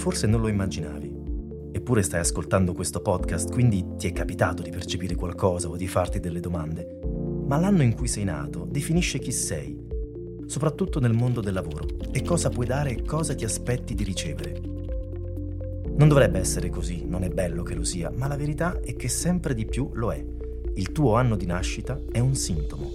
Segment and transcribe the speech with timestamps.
[0.00, 1.72] Forse non lo immaginavi.
[1.72, 6.20] Eppure stai ascoltando questo podcast, quindi ti è capitato di percepire qualcosa o di farti
[6.20, 7.00] delle domande.
[7.46, 9.78] Ma l'anno in cui sei nato definisce chi sei,
[10.46, 14.58] soprattutto nel mondo del lavoro, e cosa puoi dare e cosa ti aspetti di ricevere.
[15.96, 19.08] Non dovrebbe essere così, non è bello che lo sia, ma la verità è che
[19.08, 20.24] sempre di più lo è.
[20.76, 22.90] Il tuo anno di nascita è un sintomo.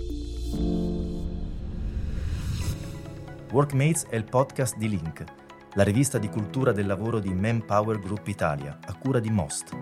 [3.52, 5.44] Workmates è il podcast di Link
[5.76, 9.76] la rivista di cultura del lavoro di Manpower Group Italia, a cura di Most.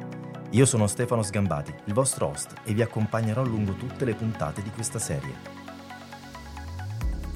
[0.49, 4.71] Io sono Stefano Sgambati, il vostro host, e vi accompagnerò lungo tutte le puntate di
[4.71, 5.61] questa serie.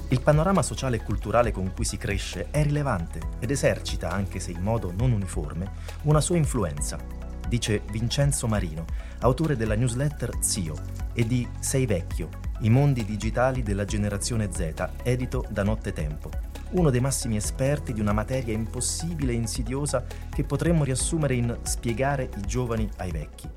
[0.08, 4.50] Il panorama sociale e culturale con cui si cresce è rilevante ed esercita, anche se
[4.50, 5.70] in modo non uniforme,
[6.02, 6.98] una sua influenza,
[7.46, 8.86] dice Vincenzo Marino,
[9.20, 10.74] autore della newsletter Zio
[11.12, 12.28] e di Sei vecchio,
[12.60, 18.12] i mondi digitali della generazione Z, edito da Nottetempo uno dei massimi esperti di una
[18.12, 23.48] materia impossibile e insidiosa che potremmo riassumere in spiegare i giovani ai vecchi.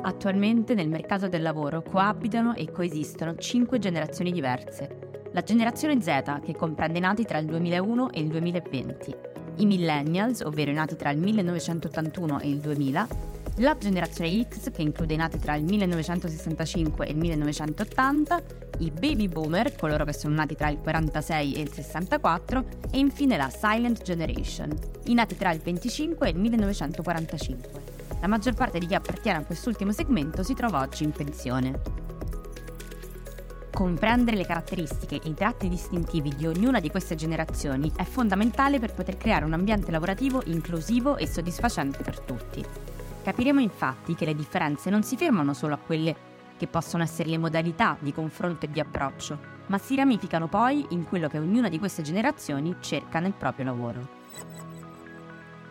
[0.00, 5.06] Attualmente nel mercato del lavoro coabitano e coesistono cinque generazioni diverse.
[5.32, 9.14] La generazione Z, che comprende i nati tra il 2001 e il 2020,
[9.56, 13.08] i millennials, ovvero i nati tra il 1981 e il 2000,
[13.56, 18.42] la generazione X, che include i nati tra il 1965 e il 1980,
[18.78, 23.36] i baby boomer, coloro che sono nati tra il 46 e il 64, e infine
[23.36, 24.70] la silent generation,
[25.04, 27.70] i nati tra il 25 e il 1945.
[28.20, 32.06] La maggior parte di chi appartiene a quest'ultimo segmento si trova oggi in pensione.
[33.70, 38.92] Comprendere le caratteristiche e i tratti distintivi di ognuna di queste generazioni è fondamentale per
[38.92, 42.64] poter creare un ambiente lavorativo inclusivo e soddisfacente per tutti.
[43.22, 46.27] Capiremo infatti che le differenze non si fermano solo a quelle
[46.58, 51.04] che possono essere le modalità di confronto e di approccio, ma si ramificano poi in
[51.04, 54.16] quello che ognuna di queste generazioni cerca nel proprio lavoro.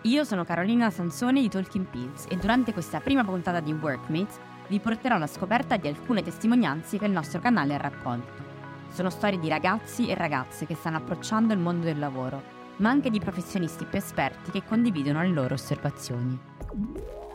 [0.03, 4.39] Io sono Carolina Sansone di Talking Pills e durante questa prima puntata di Workmates
[4.69, 8.45] vi porterò alla scoperta di alcune testimonianze che il nostro canale ha raccolto.
[8.89, 12.41] Sono storie di ragazzi e ragazze che stanno approcciando il mondo del lavoro,
[12.77, 17.26] ma anche di professionisti più esperti che condividono le loro osservazioni.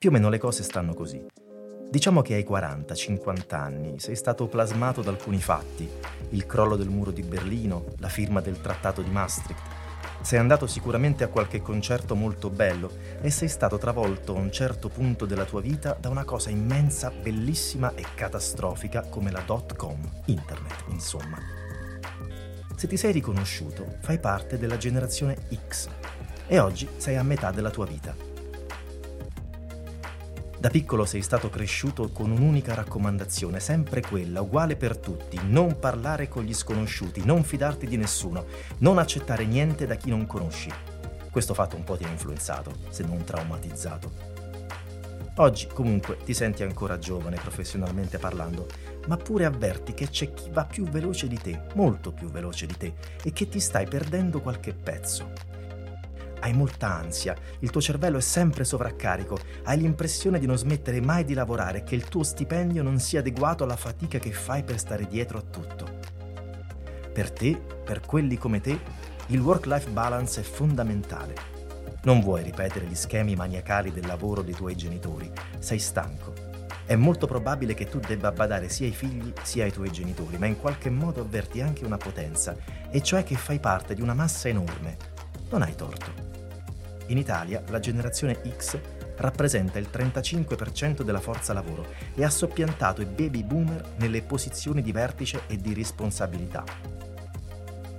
[0.00, 1.22] Più o meno le cose stanno così.
[1.90, 5.86] Diciamo che hai 40-50 anni, sei stato plasmato da alcuni fatti,
[6.30, 9.60] il crollo del muro di Berlino, la firma del trattato di Maastricht.
[10.22, 12.90] Sei andato sicuramente a qualche concerto molto bello
[13.20, 17.10] e sei stato travolto a un certo punto della tua vita da una cosa immensa,
[17.10, 21.36] bellissima e catastrofica come la dot com, internet, insomma.
[22.74, 25.36] Se ti sei riconosciuto, fai parte della generazione
[25.68, 25.90] X
[26.46, 28.29] e oggi sei a metà della tua vita.
[30.60, 36.28] Da piccolo sei stato cresciuto con un'unica raccomandazione, sempre quella, uguale per tutti, non parlare
[36.28, 38.44] con gli sconosciuti, non fidarti di nessuno,
[38.80, 40.70] non accettare niente da chi non conosci.
[41.30, 44.12] Questo fatto un po' ti ha influenzato, se non traumatizzato.
[45.36, 48.68] Oggi comunque ti senti ancora giovane professionalmente parlando,
[49.06, 52.76] ma pure avverti che c'è chi va più veloce di te, molto più veloce di
[52.76, 52.92] te,
[53.22, 55.49] e che ti stai perdendo qualche pezzo
[56.40, 61.24] hai molta ansia, il tuo cervello è sempre sovraccarico, hai l'impressione di non smettere mai
[61.24, 64.78] di lavorare e che il tuo stipendio non sia adeguato alla fatica che fai per
[64.78, 65.98] stare dietro a tutto.
[67.12, 68.78] Per te, per quelli come te,
[69.26, 71.34] il work-life balance è fondamentale.
[72.02, 76.32] Non vuoi ripetere gli schemi maniacali del lavoro dei tuoi genitori, sei stanco.
[76.86, 80.46] È molto probabile che tu debba badare sia ai figli sia ai tuoi genitori, ma
[80.46, 82.56] in qualche modo avverti anche una potenza,
[82.90, 84.96] e cioè che fai parte di una massa enorme.
[85.50, 86.12] Non hai torto.
[87.08, 88.78] In Italia la generazione X
[89.16, 94.92] rappresenta il 35% della forza lavoro e ha soppiantato i baby boomer nelle posizioni di
[94.92, 96.64] vertice e di responsabilità.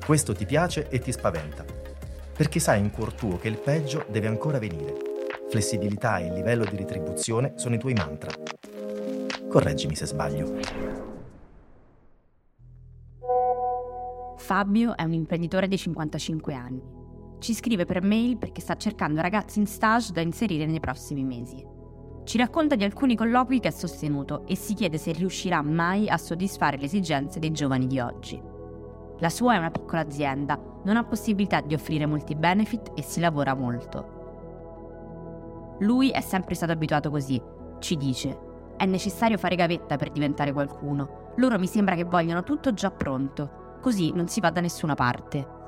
[0.03, 1.65] Questo ti piace e ti spaventa,
[2.33, 4.95] perché sai in cuor tuo che il peggio deve ancora venire.
[5.49, 8.31] Flessibilità e livello di retribuzione sono i tuoi mantra.
[9.49, 10.57] Correggimi se sbaglio.
[14.37, 17.00] Fabio è un imprenditore di 55 anni
[17.41, 21.65] ci scrive per mail perché sta cercando ragazzi in stage da inserire nei prossimi mesi.
[22.23, 26.17] Ci racconta di alcuni colloqui che ha sostenuto e si chiede se riuscirà mai a
[26.17, 28.39] soddisfare le esigenze dei giovani di oggi.
[29.17, 33.19] La sua è una piccola azienda, non ha possibilità di offrire molti benefit e si
[33.19, 34.19] lavora molto.
[35.79, 37.41] Lui è sempre stato abituato così,
[37.79, 38.49] ci dice.
[38.77, 41.33] È necessario fare gavetta per diventare qualcuno.
[41.37, 45.59] Loro mi sembra che vogliono tutto già pronto, così non si va da nessuna parte.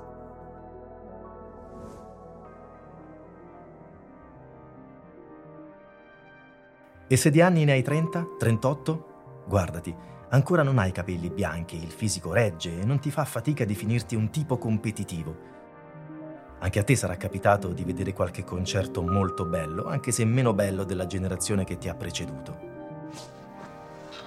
[7.08, 8.28] E se di anni ne hai 30?
[8.38, 9.08] 38?
[9.48, 9.96] Guardati,
[10.34, 14.32] Ancora non hai capelli bianchi, il fisico regge e non ti fa fatica definirti un
[14.32, 15.52] tipo competitivo.
[16.58, 20.86] Anche a te sarà capitato di vedere qualche concerto molto bello, anche se meno bello
[20.86, 22.58] della generazione che ti ha preceduto.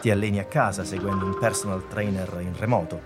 [0.00, 3.00] Ti alleni a casa seguendo un personal trainer in remoto.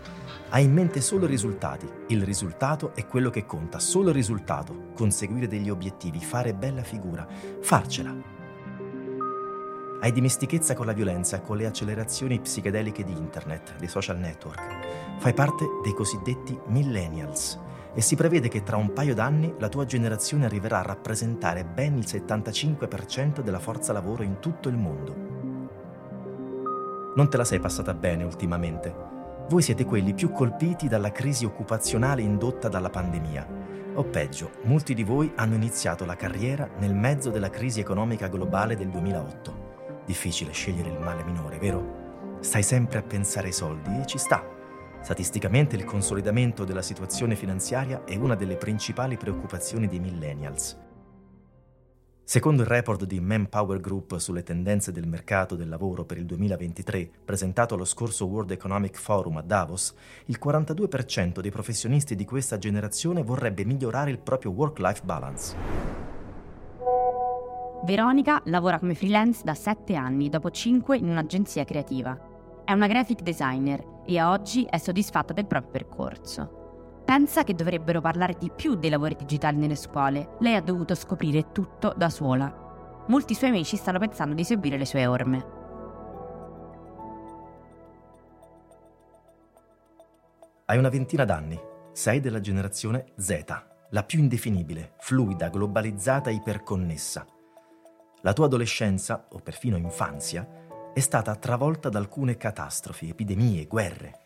[0.51, 1.89] Hai in mente solo i risultati.
[2.09, 4.91] Il risultato è quello che conta, solo il risultato.
[4.95, 7.27] Conseguire degli obiettivi, fare bella figura,
[7.63, 8.40] farcela.
[10.02, 15.19] Hai dimestichezza con la violenza, con le accelerazioni psichedeliche di internet, dei social network.
[15.19, 17.58] Fai parte dei cosiddetti millennials
[17.93, 21.99] e si prevede che tra un paio d'anni la tua generazione arriverà a rappresentare ben
[21.99, 25.14] il 75% della forza lavoro in tutto il mondo.
[27.14, 28.94] Non te la sei passata bene ultimamente.
[29.50, 33.47] Voi siete quelli più colpiti dalla crisi occupazionale indotta dalla pandemia.
[33.97, 38.76] O peggio, molti di voi hanno iniziato la carriera nel mezzo della crisi economica globale
[38.76, 39.60] del 2008.
[40.11, 42.39] Difficile scegliere il male minore, vero?
[42.41, 44.45] Stai sempre a pensare ai soldi e ci sta.
[45.01, 50.77] Statisticamente il consolidamento della situazione finanziaria è una delle principali preoccupazioni dei millennials.
[52.25, 57.09] Secondo il report di Manpower Group sulle tendenze del mercato del lavoro per il 2023,
[57.25, 63.23] presentato allo scorso World Economic Forum a Davos, il 42% dei professionisti di questa generazione
[63.23, 66.00] vorrebbe migliorare il proprio work-life balance.
[67.82, 72.19] Veronica lavora come freelance da 7 anni, dopo 5 in un'agenzia creativa.
[72.62, 77.03] È una graphic designer e a oggi è soddisfatta del proprio percorso.
[77.06, 80.37] Pensa che dovrebbero parlare di più dei lavori digitali nelle scuole.
[80.41, 83.05] Lei ha dovuto scoprire tutto da sola.
[83.09, 85.59] Molti suoi amici stanno pensando di seguire le sue orme.
[90.67, 91.59] Hai una ventina d'anni,
[91.93, 93.44] sei della generazione Z,
[93.88, 97.26] la più indefinibile, fluida, globalizzata iperconnessa.
[98.23, 100.47] La tua adolescenza, o perfino infanzia,
[100.93, 104.19] è stata travolta da alcune catastrofi, epidemie, guerre.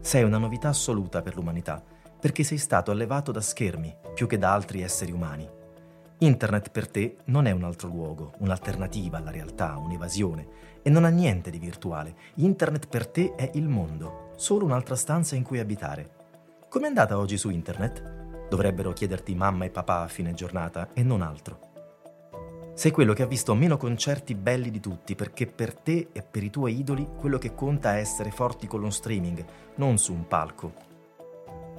[0.00, 1.82] Sei una novità assoluta per l'umanità
[2.20, 5.48] perché sei stato allevato da schermi più che da altri esseri umani.
[6.18, 10.46] Internet per te non è un altro luogo, un'alternativa alla realtà, un'evasione,
[10.82, 12.14] e non ha niente di virtuale.
[12.36, 16.10] Internet per te è il mondo, solo un'altra stanza in cui abitare.
[16.68, 18.48] Com'è andata oggi su Internet?
[18.48, 21.74] Dovrebbero chiederti mamma e papà a fine giornata e non altro.
[22.76, 26.42] Sei quello che ha visto meno concerti belli di tutti perché per te e per
[26.42, 29.42] i tuoi idoli quello che conta è essere forti con lo streaming,
[29.76, 30.74] non su un palco,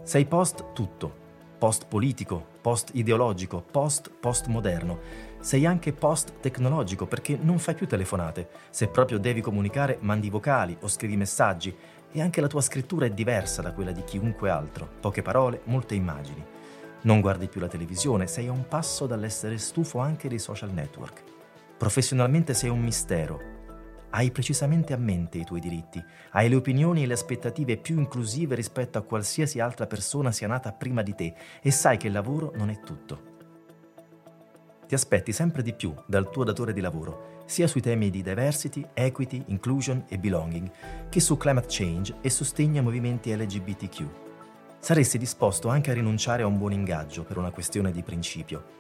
[0.02, 1.14] sei post tutto,
[1.60, 5.00] post politico, post ideologico, post postmoderno.
[5.40, 8.50] Sei anche post tecnologico perché non fai più telefonate.
[8.72, 11.76] Se proprio devi comunicare, mandi vocali o scrivi messaggi
[12.12, 14.90] e anche la tua scrittura è diversa da quella di chiunque altro.
[15.00, 16.57] Poche parole, molte immagini.
[17.02, 21.24] Non guardi più la televisione, sei a un passo dall'essere stufo anche dei social network.
[21.78, 23.56] Professionalmente sei un mistero,
[24.10, 28.56] hai precisamente a mente i tuoi diritti, hai le opinioni e le aspettative più inclusive
[28.56, 32.52] rispetto a qualsiasi altra persona sia nata prima di te e sai che il lavoro
[32.56, 33.36] non è tutto.
[34.88, 38.88] Ti aspetti sempre di più dal tuo datore di lavoro, sia sui temi di diversity,
[38.94, 40.72] equity, inclusion e belonging,
[41.10, 44.27] che su climate change e sostegno ai movimenti LGBTQ.
[44.80, 48.78] Saresti disposto anche a rinunciare a un buon ingaggio per una questione di principio,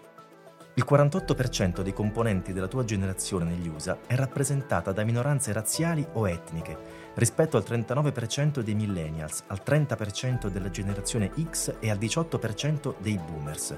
[0.77, 6.29] il 48% dei componenti della tua generazione negli USA è rappresentata da minoranze razziali o
[6.29, 6.77] etniche,
[7.15, 13.75] rispetto al 39% dei millennials, al 30% della generazione X e al 18% dei boomers.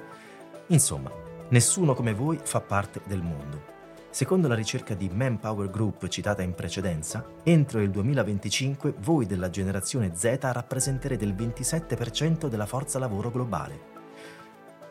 [0.68, 1.10] Insomma,
[1.48, 3.79] nessuno come voi fa parte del mondo.
[4.12, 10.16] Secondo la ricerca di Manpower Group citata in precedenza, entro il 2025 voi della generazione
[10.16, 13.98] Z rappresenterete il 27% della forza lavoro globale.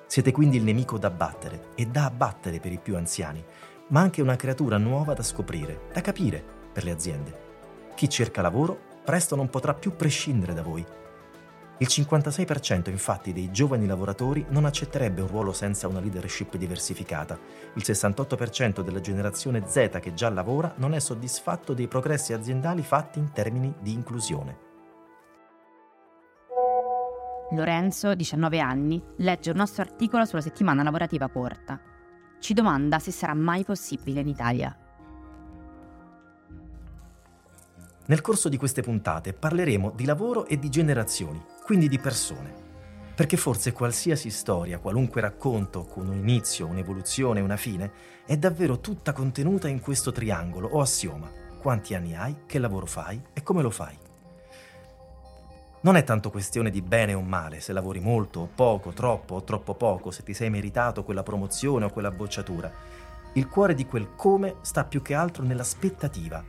[0.07, 3.45] Siete quindi il nemico da battere e da abbattere per i più anziani,
[3.89, 7.47] ma anche una creatura nuova da scoprire, da capire per le aziende.
[7.97, 10.87] Chi cerca lavoro presto non potrà più prescindere da voi.
[11.81, 17.39] Il 56% infatti dei giovani lavoratori non accetterebbe un ruolo senza una leadership diversificata.
[17.75, 23.21] Il 68% della generazione Z che già lavora non è soddisfatto dei progressi aziendali fatti
[23.21, 24.67] in termini di inclusione.
[27.53, 31.81] Lorenzo, 19 anni, legge un nostro articolo sulla settimana lavorativa corta.
[32.41, 34.77] Ci domanda se sarà mai possibile in Italia.
[38.07, 42.51] Nel corso di queste puntate parleremo di lavoro e di generazioni, quindi di persone.
[43.15, 47.93] Perché forse qualsiasi storia, qualunque racconto con un inizio, un'evoluzione una fine,
[48.25, 51.31] è davvero tutta contenuta in questo triangolo o assioma.
[51.61, 53.95] Quanti anni hai, che lavoro fai e come lo fai.
[55.83, 59.45] Non è tanto questione di bene o male, se lavori molto o poco, troppo o
[59.45, 62.73] troppo poco, se ti sei meritato quella promozione o quella bocciatura.
[63.35, 66.43] Il cuore di quel come sta più che altro nell'aspettativa.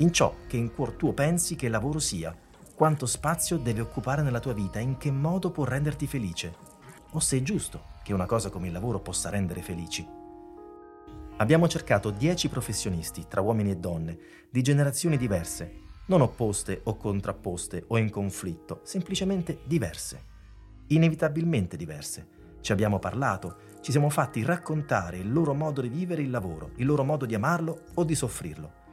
[0.00, 2.36] in ciò che in cuor tuo pensi che il lavoro sia,
[2.76, 6.54] quanto spazio deve occupare nella tua vita in che modo può renderti felice,
[7.12, 10.06] o se è giusto che una cosa come il lavoro possa rendere felici.
[11.38, 14.18] Abbiamo cercato dieci professionisti, tra uomini e donne,
[14.50, 20.24] di generazioni diverse, non opposte o contrapposte o in conflitto, semplicemente diverse,
[20.88, 22.28] inevitabilmente diverse.
[22.60, 26.84] Ci abbiamo parlato, ci siamo fatti raccontare il loro modo di vivere il lavoro, il
[26.84, 28.84] loro modo di amarlo o di soffrirlo.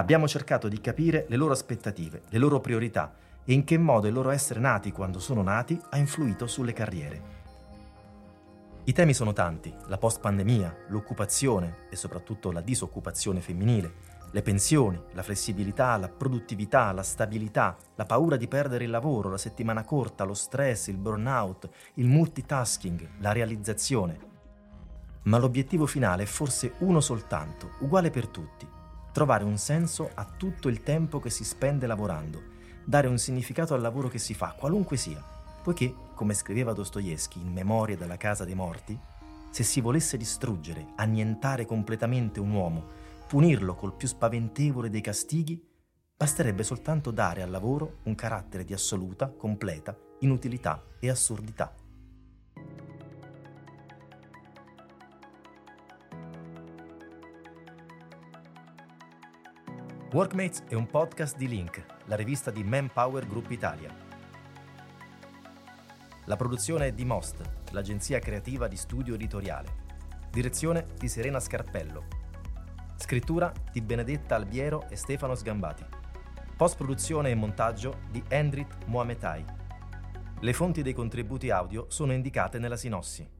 [0.00, 3.12] Abbiamo cercato di capire le loro aspettative, le loro priorità
[3.44, 7.22] e in che modo il loro essere nati quando sono nati ha influito sulle carriere.
[8.84, 13.92] I temi sono tanti, la post-pandemia, l'occupazione e soprattutto la disoccupazione femminile,
[14.30, 19.36] le pensioni, la flessibilità, la produttività, la stabilità, la paura di perdere il lavoro, la
[19.36, 24.18] settimana corta, lo stress, il burnout, il multitasking, la realizzazione.
[25.24, 28.78] Ma l'obiettivo finale è forse uno soltanto, uguale per tutti,
[29.12, 32.42] trovare un senso a tutto il tempo che si spende lavorando,
[32.84, 35.22] dare un significato al lavoro che si fa, qualunque sia,
[35.62, 38.98] poiché, come scriveva Dostoevsky in Memorie della casa dei morti,
[39.50, 42.84] se si volesse distruggere, annientare completamente un uomo,
[43.26, 45.60] punirlo col più spaventevole dei castighi,
[46.16, 51.79] basterebbe soltanto dare al lavoro un carattere di assoluta, completa inutilità e assurdità.
[60.12, 63.94] Workmates è un podcast di Link, la rivista di Manpower Group Italia.
[66.24, 67.40] La produzione è di Most,
[67.70, 69.68] l'agenzia creativa di studio editoriale.
[70.28, 72.06] Direzione di Serena Scarpello.
[72.96, 75.84] Scrittura di Benedetta Albiero e Stefano Sgambati.
[76.56, 79.44] Post-produzione e montaggio di Endrit Mohametai.
[80.40, 83.38] Le fonti dei contributi audio sono indicate nella sinossi.